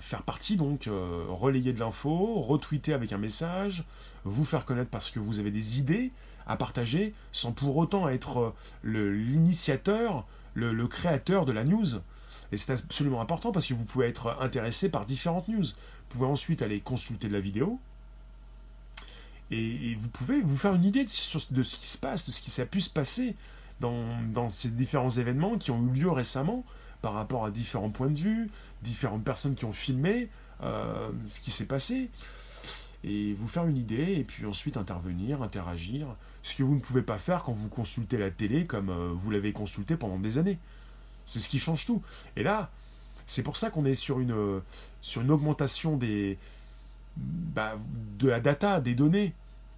[0.00, 3.84] faire partie, donc, euh, relayer de l'info, retweeter avec un message,
[4.24, 6.10] vous faire connaître parce que vous avez des idées
[6.46, 12.00] à partager, sans pour autant être euh, l'initiateur, le créateur de la news.
[12.52, 15.64] Et c'est absolument important parce que vous pouvez être intéressé par différentes news.
[15.64, 17.78] Vous pouvez ensuite aller consulter de la vidéo.
[19.50, 22.50] Et, vous pouvez vous faire une idée de, ce qui se passe, de ce qui
[22.50, 23.34] s'est pu se passer
[23.80, 26.64] dans, ces différents événements qui ont eu lieu récemment
[27.02, 28.50] par rapport à différents points de vue,
[28.82, 30.28] différentes personnes qui ont filmé
[30.62, 32.08] euh, ce qui s'est passé.
[33.04, 36.08] Et vous faire une idée, et puis ensuite intervenir, interagir.
[36.42, 39.30] Ce que vous ne pouvez pas faire quand vous consultez la télé comme euh, vous
[39.30, 40.58] l'avez consulté pendant des années.
[41.26, 42.02] C'est ce qui change tout.
[42.36, 42.70] Et là,
[43.26, 44.62] c'est pour ça qu'on est sur une,
[45.30, 46.38] augmentation des,
[47.16, 47.74] bah,
[48.18, 49.32] de la data, des données,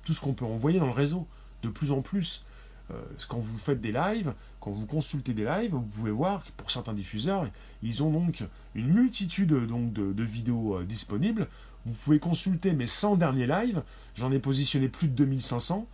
[0.05, 1.27] tout ce qu'on peut envoyer dans le réseau,
[1.63, 2.43] de plus en plus.
[2.91, 2.95] Euh,
[3.29, 6.71] quand vous faites des lives, quand vous consultez des lives, vous pouvez voir que pour
[6.71, 7.47] certains diffuseurs,
[7.83, 8.43] ils ont donc
[8.75, 11.49] une multitude de, vidéos euh, disponibles.
[11.87, 13.83] Vous pouvez consulter mes 100 derniers lives,
[14.15, 15.87] j'en ai positionné plus de 2500.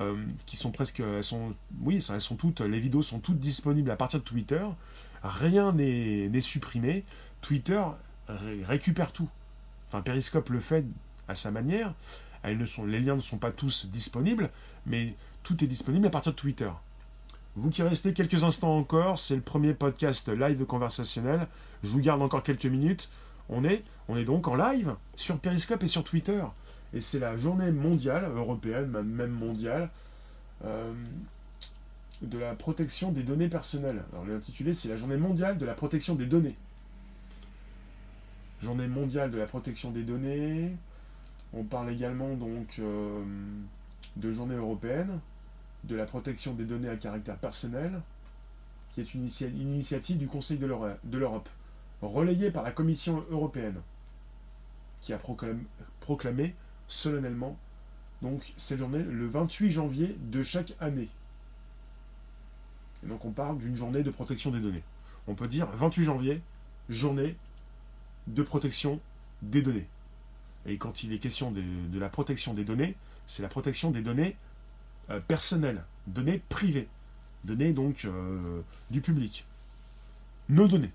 [0.00, 3.90] Euh, qui sont presque, elles sont, oui, elles sont toutes, les vidéos sont toutes disponibles
[3.90, 4.62] à partir de Twitter.
[5.22, 7.04] Rien n'est supprimé.
[7.40, 7.82] Twitter
[8.64, 9.28] récupère tout.
[9.88, 10.84] Enfin, Periscope le fait
[11.28, 11.92] à sa manière.
[12.42, 14.50] Elles ne sont, les liens ne sont pas tous disponibles,
[14.84, 16.70] mais tout est disponible à partir de Twitter.
[17.54, 21.46] Vous qui restez quelques instants encore, c'est le premier podcast live conversationnel.
[21.82, 23.08] Je vous garde encore quelques minutes.
[23.48, 26.42] On est, on est donc en live sur Periscope et sur Twitter.
[26.94, 29.90] Et c'est la journée mondiale, européenne, même mondiale,
[30.64, 30.92] euh,
[32.22, 34.02] de la protection des données personnelles.
[34.12, 36.56] Alors l'intitulé, c'est la journée mondiale de la protection des données.
[38.60, 40.72] Journée mondiale de la protection des données.
[41.52, 43.22] On parle également donc euh,
[44.16, 45.20] de journée européenne
[45.84, 47.92] de la protection des données à caractère personnel,
[48.94, 49.28] qui est une,
[49.60, 50.66] initiative du Conseil de
[51.18, 51.48] l'Europe,
[52.02, 53.80] relayée par la Commission européenne,
[55.02, 55.18] qui a
[56.00, 56.54] proclamé
[56.88, 57.56] solennellement
[58.22, 61.08] donc journée le 28 janvier de chaque année.
[63.04, 64.82] Et donc on parle d'une journée de protection des données.
[65.26, 66.40] On peut dire 28 janvier,
[66.88, 67.36] journée
[68.26, 69.00] de protection
[69.42, 69.86] des données.
[70.66, 71.62] Et quand il est question de,
[71.98, 72.96] la protection des données,
[73.26, 74.36] c'est la protection des données
[75.10, 76.88] euh, personnelles, données privées,
[77.44, 79.44] données donc euh, du public.
[80.48, 80.90] Nos données,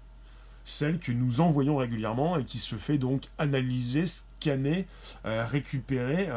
[0.72, 4.88] celles que nous envoyons régulièrement et qui se fait donc analyser, scanner,
[5.26, 6.30] euh, récupérer,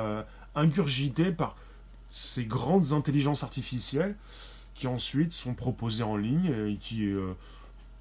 [0.55, 1.57] ingurgiter par
[2.11, 4.15] ces grandes intelligences artificielles
[4.75, 7.13] qui ensuite sont proposées en ligne et qui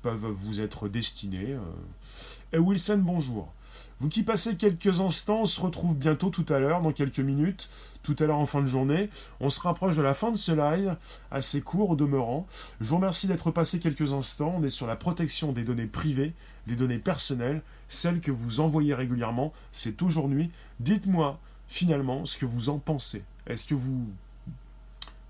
[0.01, 1.55] peuvent vous être destinées.
[2.51, 3.51] Et Wilson, bonjour.
[3.99, 7.69] Vous qui passez quelques instants, on se retrouve bientôt tout à l'heure, dans quelques minutes,
[8.01, 9.09] tout à l'heure en fin de journée.
[9.39, 10.95] On se rapproche de la fin de ce live,
[11.31, 12.47] assez court au demeurant.
[12.81, 14.55] Je vous remercie d'être passé quelques instants.
[14.57, 16.33] On est sur la protection des données privées,
[16.67, 19.53] des données personnelles, celles que vous envoyez régulièrement.
[19.71, 20.51] C'est aujourd'hui.
[20.79, 23.23] Dites-moi finalement ce que vous en pensez.
[23.47, 24.07] Est-ce que vous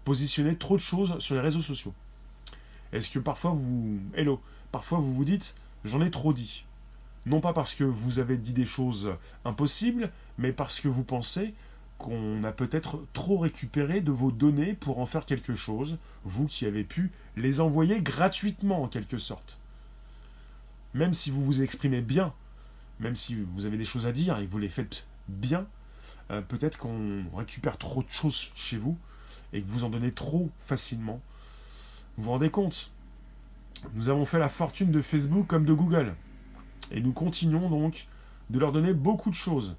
[0.03, 1.93] positionnez trop de choses sur les réseaux sociaux?
[2.91, 3.99] Est-ce que parfois vous...
[4.15, 5.53] Hello Parfois vous vous dites,
[5.85, 6.65] j'en ai trop dit?
[7.25, 9.11] Non pas parce que vous avez dit des choses
[9.45, 11.53] impossibles, mais parce que vous pensez
[11.97, 16.65] qu'on a peut-être trop récupéré de vos données pour en faire quelque chose, vous qui
[16.65, 19.57] avez pu les envoyer gratuitement en quelque sorte.
[20.93, 22.33] Même si vous vous exprimez bien,
[22.99, 25.65] même si vous avez des choses à dire et que vous les faites bien,
[26.31, 28.97] euh, peut-être qu'on récupère trop de choses chez vous
[29.53, 31.21] et que vous en donnez trop facilement.
[32.17, 32.89] Vous vous rendez compte?
[33.93, 36.13] Nous avons fait la fortune de Facebook comme de Google.
[36.93, 38.07] Et nous continuons donc
[38.49, 39.75] de leur donner beaucoup de choses.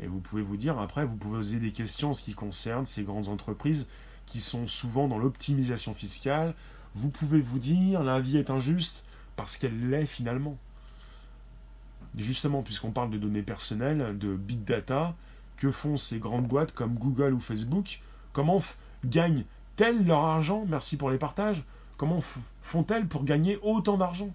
[0.00, 2.86] Et vous pouvez vous dire, après, vous pouvez poser des questions en ce qui concerne
[2.86, 3.88] ces grandes entreprises
[4.26, 6.54] qui sont souvent dans l'optimisation fiscale.
[6.94, 9.04] Vous pouvez vous dire, la vie est injuste
[9.36, 10.56] parce qu'elle l'est finalement.
[12.16, 15.14] justement, puisqu'on parle de données personnelles, de big data,
[15.56, 18.00] que font ces grandes boîtes comme Google ou Facebook?
[18.32, 18.62] Comment
[19.04, 20.64] gagnent-elles leur argent?
[20.68, 21.64] Merci pour les partages.
[21.96, 22.20] Comment
[22.62, 24.30] font-elles pour gagner autant d'argent?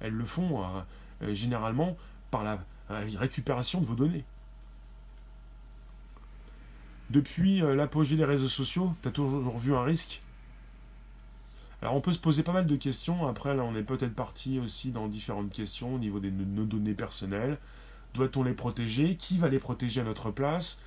[0.00, 0.80] Elles le font euh,
[1.22, 1.96] euh, généralement
[2.30, 2.58] par la
[2.90, 4.24] récupération de vos données.
[7.10, 10.20] Depuis euh, l'apogée des réseaux sociaux, tu as toujours vu un risque?
[11.80, 13.26] Alors on peut se poser pas mal de questions.
[13.28, 16.94] Après, là, on est peut-être parti aussi dans différentes questions au niveau de nos données
[16.94, 17.56] personnelles.
[18.14, 19.14] Doit-on les protéger?
[19.16, 20.80] Qui va les protéger à notre place?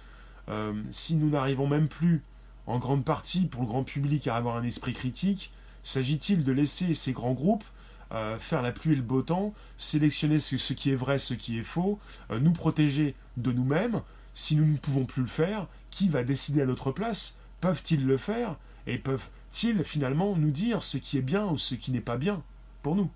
[0.89, 2.21] Si nous n'arrivons même plus,
[2.67, 6.93] en grande partie, pour le grand public, à avoir un esprit critique, S'agit-il de laisser
[6.93, 7.63] ces grands groupes
[8.11, 11.57] euh, faire la pluie et le beau temps, sélectionner ce, qui est vrai, ce qui
[11.57, 14.01] est faux, euh, nous protéger de nous-mêmes.
[14.33, 17.37] Si nous ne pouvons plus le faire, qui va décider à notre place?
[17.59, 18.55] Peuvent-ils le faire?
[18.87, 22.41] Et peuvent-ils finalement nous dire ce qui est bien ou ce qui n'est pas bien
[22.81, 23.09] pour nous?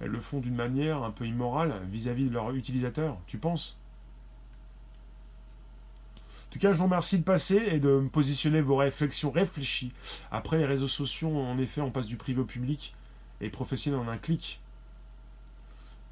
[0.00, 3.76] Elles le font d'une manière un peu immorale vis-à-vis de leurs utilisateurs, tu penses?
[3.85, 3.85] En
[6.56, 9.92] tout cas, je vous remercie de passer et de me positionner vos réflexions réfléchies.
[10.30, 12.94] Après, les réseaux sociaux, en effet, on passe du privé au public
[13.42, 14.58] et professionnel en un clic.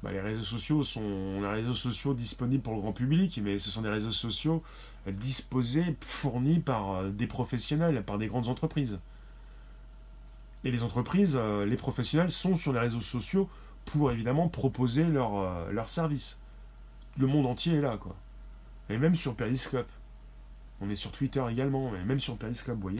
[0.03, 3.71] Bah, les réseaux sociaux sont les réseaux sociaux disponibles pour le grand public, mais ce
[3.71, 4.61] sont des réseaux sociaux
[5.07, 8.99] disposés, fournis par euh, des professionnels, par des grandes entreprises.
[10.63, 13.49] Et les entreprises, euh, les professionnels sont sur les réseaux sociaux
[13.85, 16.39] pour évidemment proposer leurs leur euh, services.
[17.17, 18.15] Le monde entier est là, quoi.
[18.91, 19.87] Et même sur Periscope.
[20.85, 22.99] On est sur Twitter également, mais même sur Periscope, vous voyez.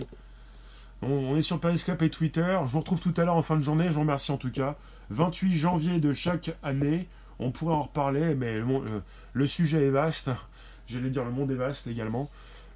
[1.02, 2.58] On, est sur Periscope et Twitter.
[2.66, 3.86] Je vous retrouve tout à l'heure en fin de journée.
[3.90, 4.76] Je vous remercie en tout cas.
[5.12, 7.08] 28 janvier de chaque année.
[7.38, 9.00] On pourrait en reparler, mais le, euh,
[9.34, 10.32] le sujet est vaste.
[10.88, 12.30] J'allais dire le monde est vaste également.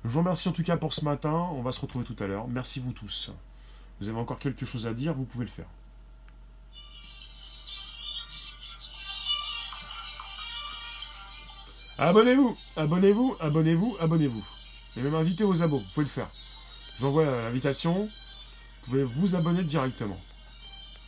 [0.04, 1.48] Je vous remercie en tout cas pour ce matin.
[1.54, 2.48] On va se retrouver tout à l'heure.
[2.48, 3.32] Merci vous tous.
[4.00, 5.66] Vous avez encore quelque chose à dire, vous pouvez le faire.
[11.98, 14.59] Abonnez-vous, abonnez-vous, abonnez-vous, abonnez-vous.
[14.98, 16.30] Et même invitez vos abos, vous pouvez le faire.
[17.00, 20.20] J'envoie l'invitation, vous pouvez vous abonner directement.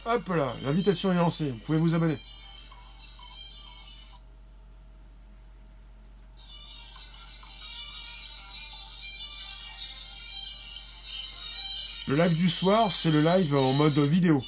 [0.06, 2.18] Hop là, l'invitation est lancée, vous pouvez vous abonner.
[12.08, 14.44] Le live du soir, c'est le live en mode vidéo.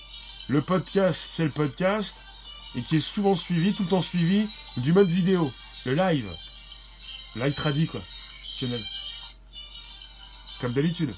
[0.49, 2.21] Le podcast, c'est le podcast,
[2.75, 5.49] et qui est souvent suivi, tout le temps suivi, du mode vidéo.
[5.85, 6.29] Le live.
[7.35, 8.01] Live tradi, quoi.
[10.63, 11.13] Comme d'habitude.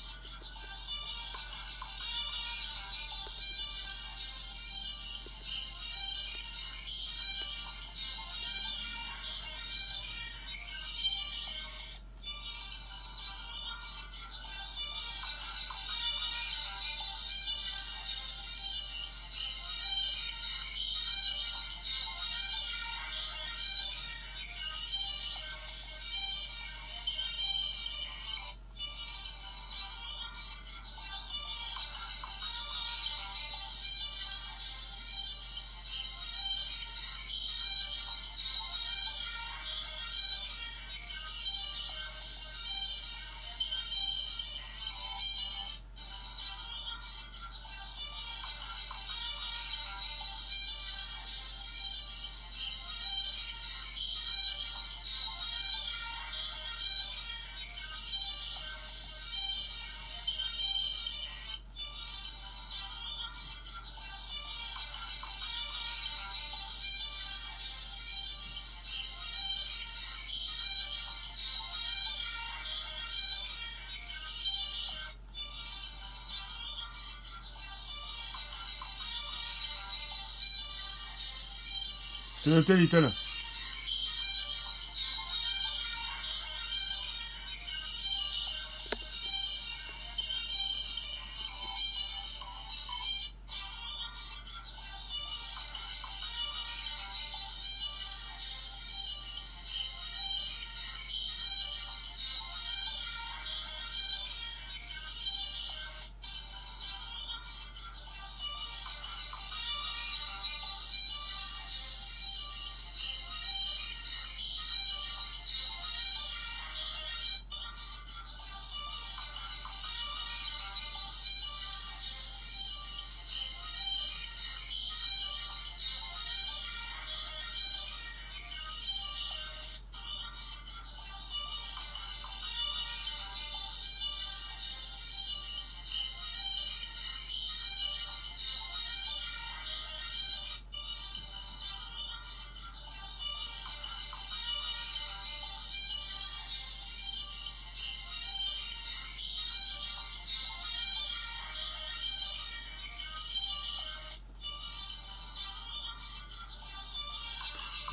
[82.35, 83.09] C'est noté, Little.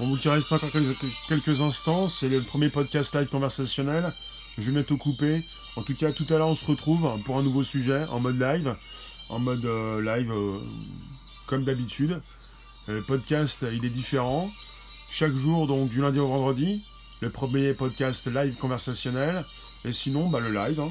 [0.02, 0.70] Bon, vous reste encore
[1.28, 4.12] quelques instants, c'est le premier podcast live conversationnel.
[4.58, 5.44] Je vais bientôt couper.
[5.76, 8.36] En tout cas, tout à l'heure, on se retrouve pour un nouveau sujet en mode
[8.40, 8.74] live.
[9.28, 10.58] En mode euh, live euh,
[11.46, 12.20] comme d'habitude.
[12.88, 14.50] Le podcast, il est différent.
[15.08, 16.82] Chaque jour, donc du lundi au vendredi,
[17.20, 19.44] le premier podcast live conversationnel.
[19.84, 20.80] Et sinon, bah, le live.
[20.80, 20.90] hein.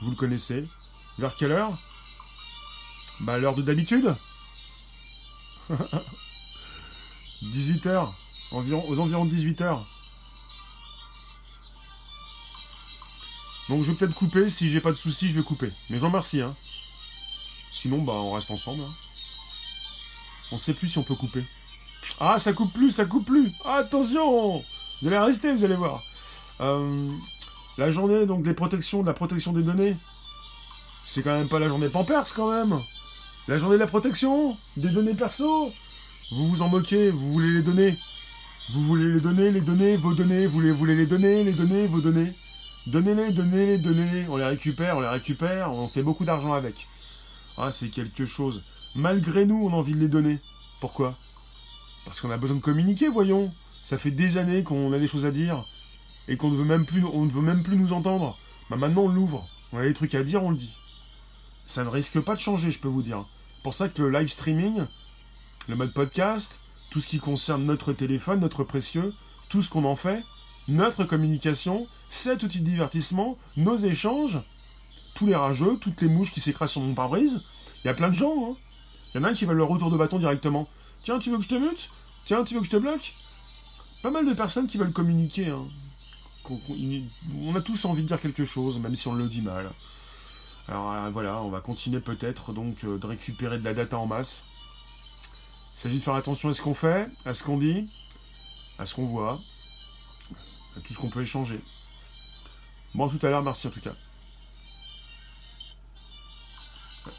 [0.00, 0.64] Vous le connaissez.
[1.18, 1.76] Vers quelle heure?
[3.20, 4.14] Bah, l'heure de d'habitude
[7.42, 8.08] 18h.
[8.52, 9.78] Environ, aux environs de 18h.
[13.68, 14.48] Donc je vais peut-être couper.
[14.48, 15.68] Si j'ai pas de soucis, je vais couper.
[15.90, 16.40] Mais je vous remercie.
[16.40, 16.54] Hein.
[17.72, 18.82] Sinon, bah, on reste ensemble.
[18.82, 18.92] hein.
[20.52, 21.44] On sait plus si on peut couper.
[22.20, 23.50] Ah, ça coupe plus, ça coupe plus.
[23.64, 24.58] Attention
[25.00, 26.02] Vous allez rester, vous allez voir.
[26.60, 27.10] Euh,
[27.78, 29.96] la journée donc des protections, de la protection des données.
[31.04, 32.78] C'est quand même pas la journée Pampers quand même.
[33.48, 35.72] La journée de la protection des données perso.
[36.34, 37.94] Vous vous en moquez, vous voulez les donner.
[38.72, 41.86] Vous voulez les donner, les données, vos données, vous les voulez les donner, les données,
[41.86, 42.32] vos données.
[42.86, 44.28] Donnez-les, donnez-les, donnez-les.
[44.28, 46.88] On les récupère, on les récupère, on fait beaucoup d'argent avec.
[47.58, 48.62] Ah, c'est quelque chose.
[48.94, 50.38] Malgré nous, on a envie de les donner.
[50.80, 51.14] Pourquoi?
[52.06, 53.52] Parce qu'on a besoin de communiquer, voyons.
[53.84, 55.62] Ça fait des années qu'on a des choses à dire
[56.28, 58.38] et qu'on ne veut même plus, nous entendre.
[58.70, 59.46] Bah maintenant on l'ouvre.
[59.74, 60.74] On a des trucs à dire, on le dit.
[61.66, 63.26] Ça ne risque pas de changer, je peux vous dire.
[63.64, 64.82] Pour ça que le live streaming,
[65.68, 66.58] le mode podcast,
[66.90, 69.14] tout ce qui concerne notre téléphone, notre précieux,
[69.48, 70.22] tout ce qu'on en fait,
[70.68, 74.40] notre communication, cet outil de divertissement, nos échanges,
[75.14, 77.42] tous les rageux, toutes les mouches qui s'écrasent sur mon pare-brise,
[77.84, 78.56] il y a plein de gens, hein.
[79.14, 80.66] Il y en a qui veulent le retour de bâton directement.
[81.02, 81.90] Tiens, tu veux que je te mute?
[82.24, 83.14] Tiens, tu veux que je te bloque?
[84.02, 85.64] Pas mal de personnes qui veulent communiquer, hein.
[87.40, 89.70] On a tous envie de dire quelque chose, même si on le dit mal.
[90.68, 94.06] Alors euh, voilà, on va continuer peut-être donc euh, de récupérer de la data en
[94.06, 94.44] masse.
[95.74, 97.90] Il s'agit de faire attention à ce qu'on fait, à ce qu'on dit,
[98.78, 99.40] à ce qu'on voit,
[100.76, 101.60] à tout ce qu'on peut échanger.
[102.94, 103.94] Bon, à tout à l'heure, merci en tout cas.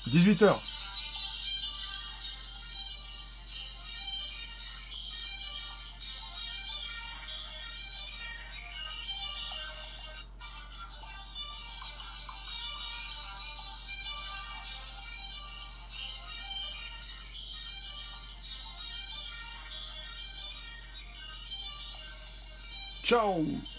[0.08, 0.56] 18h.
[23.14, 23.73] Tchau!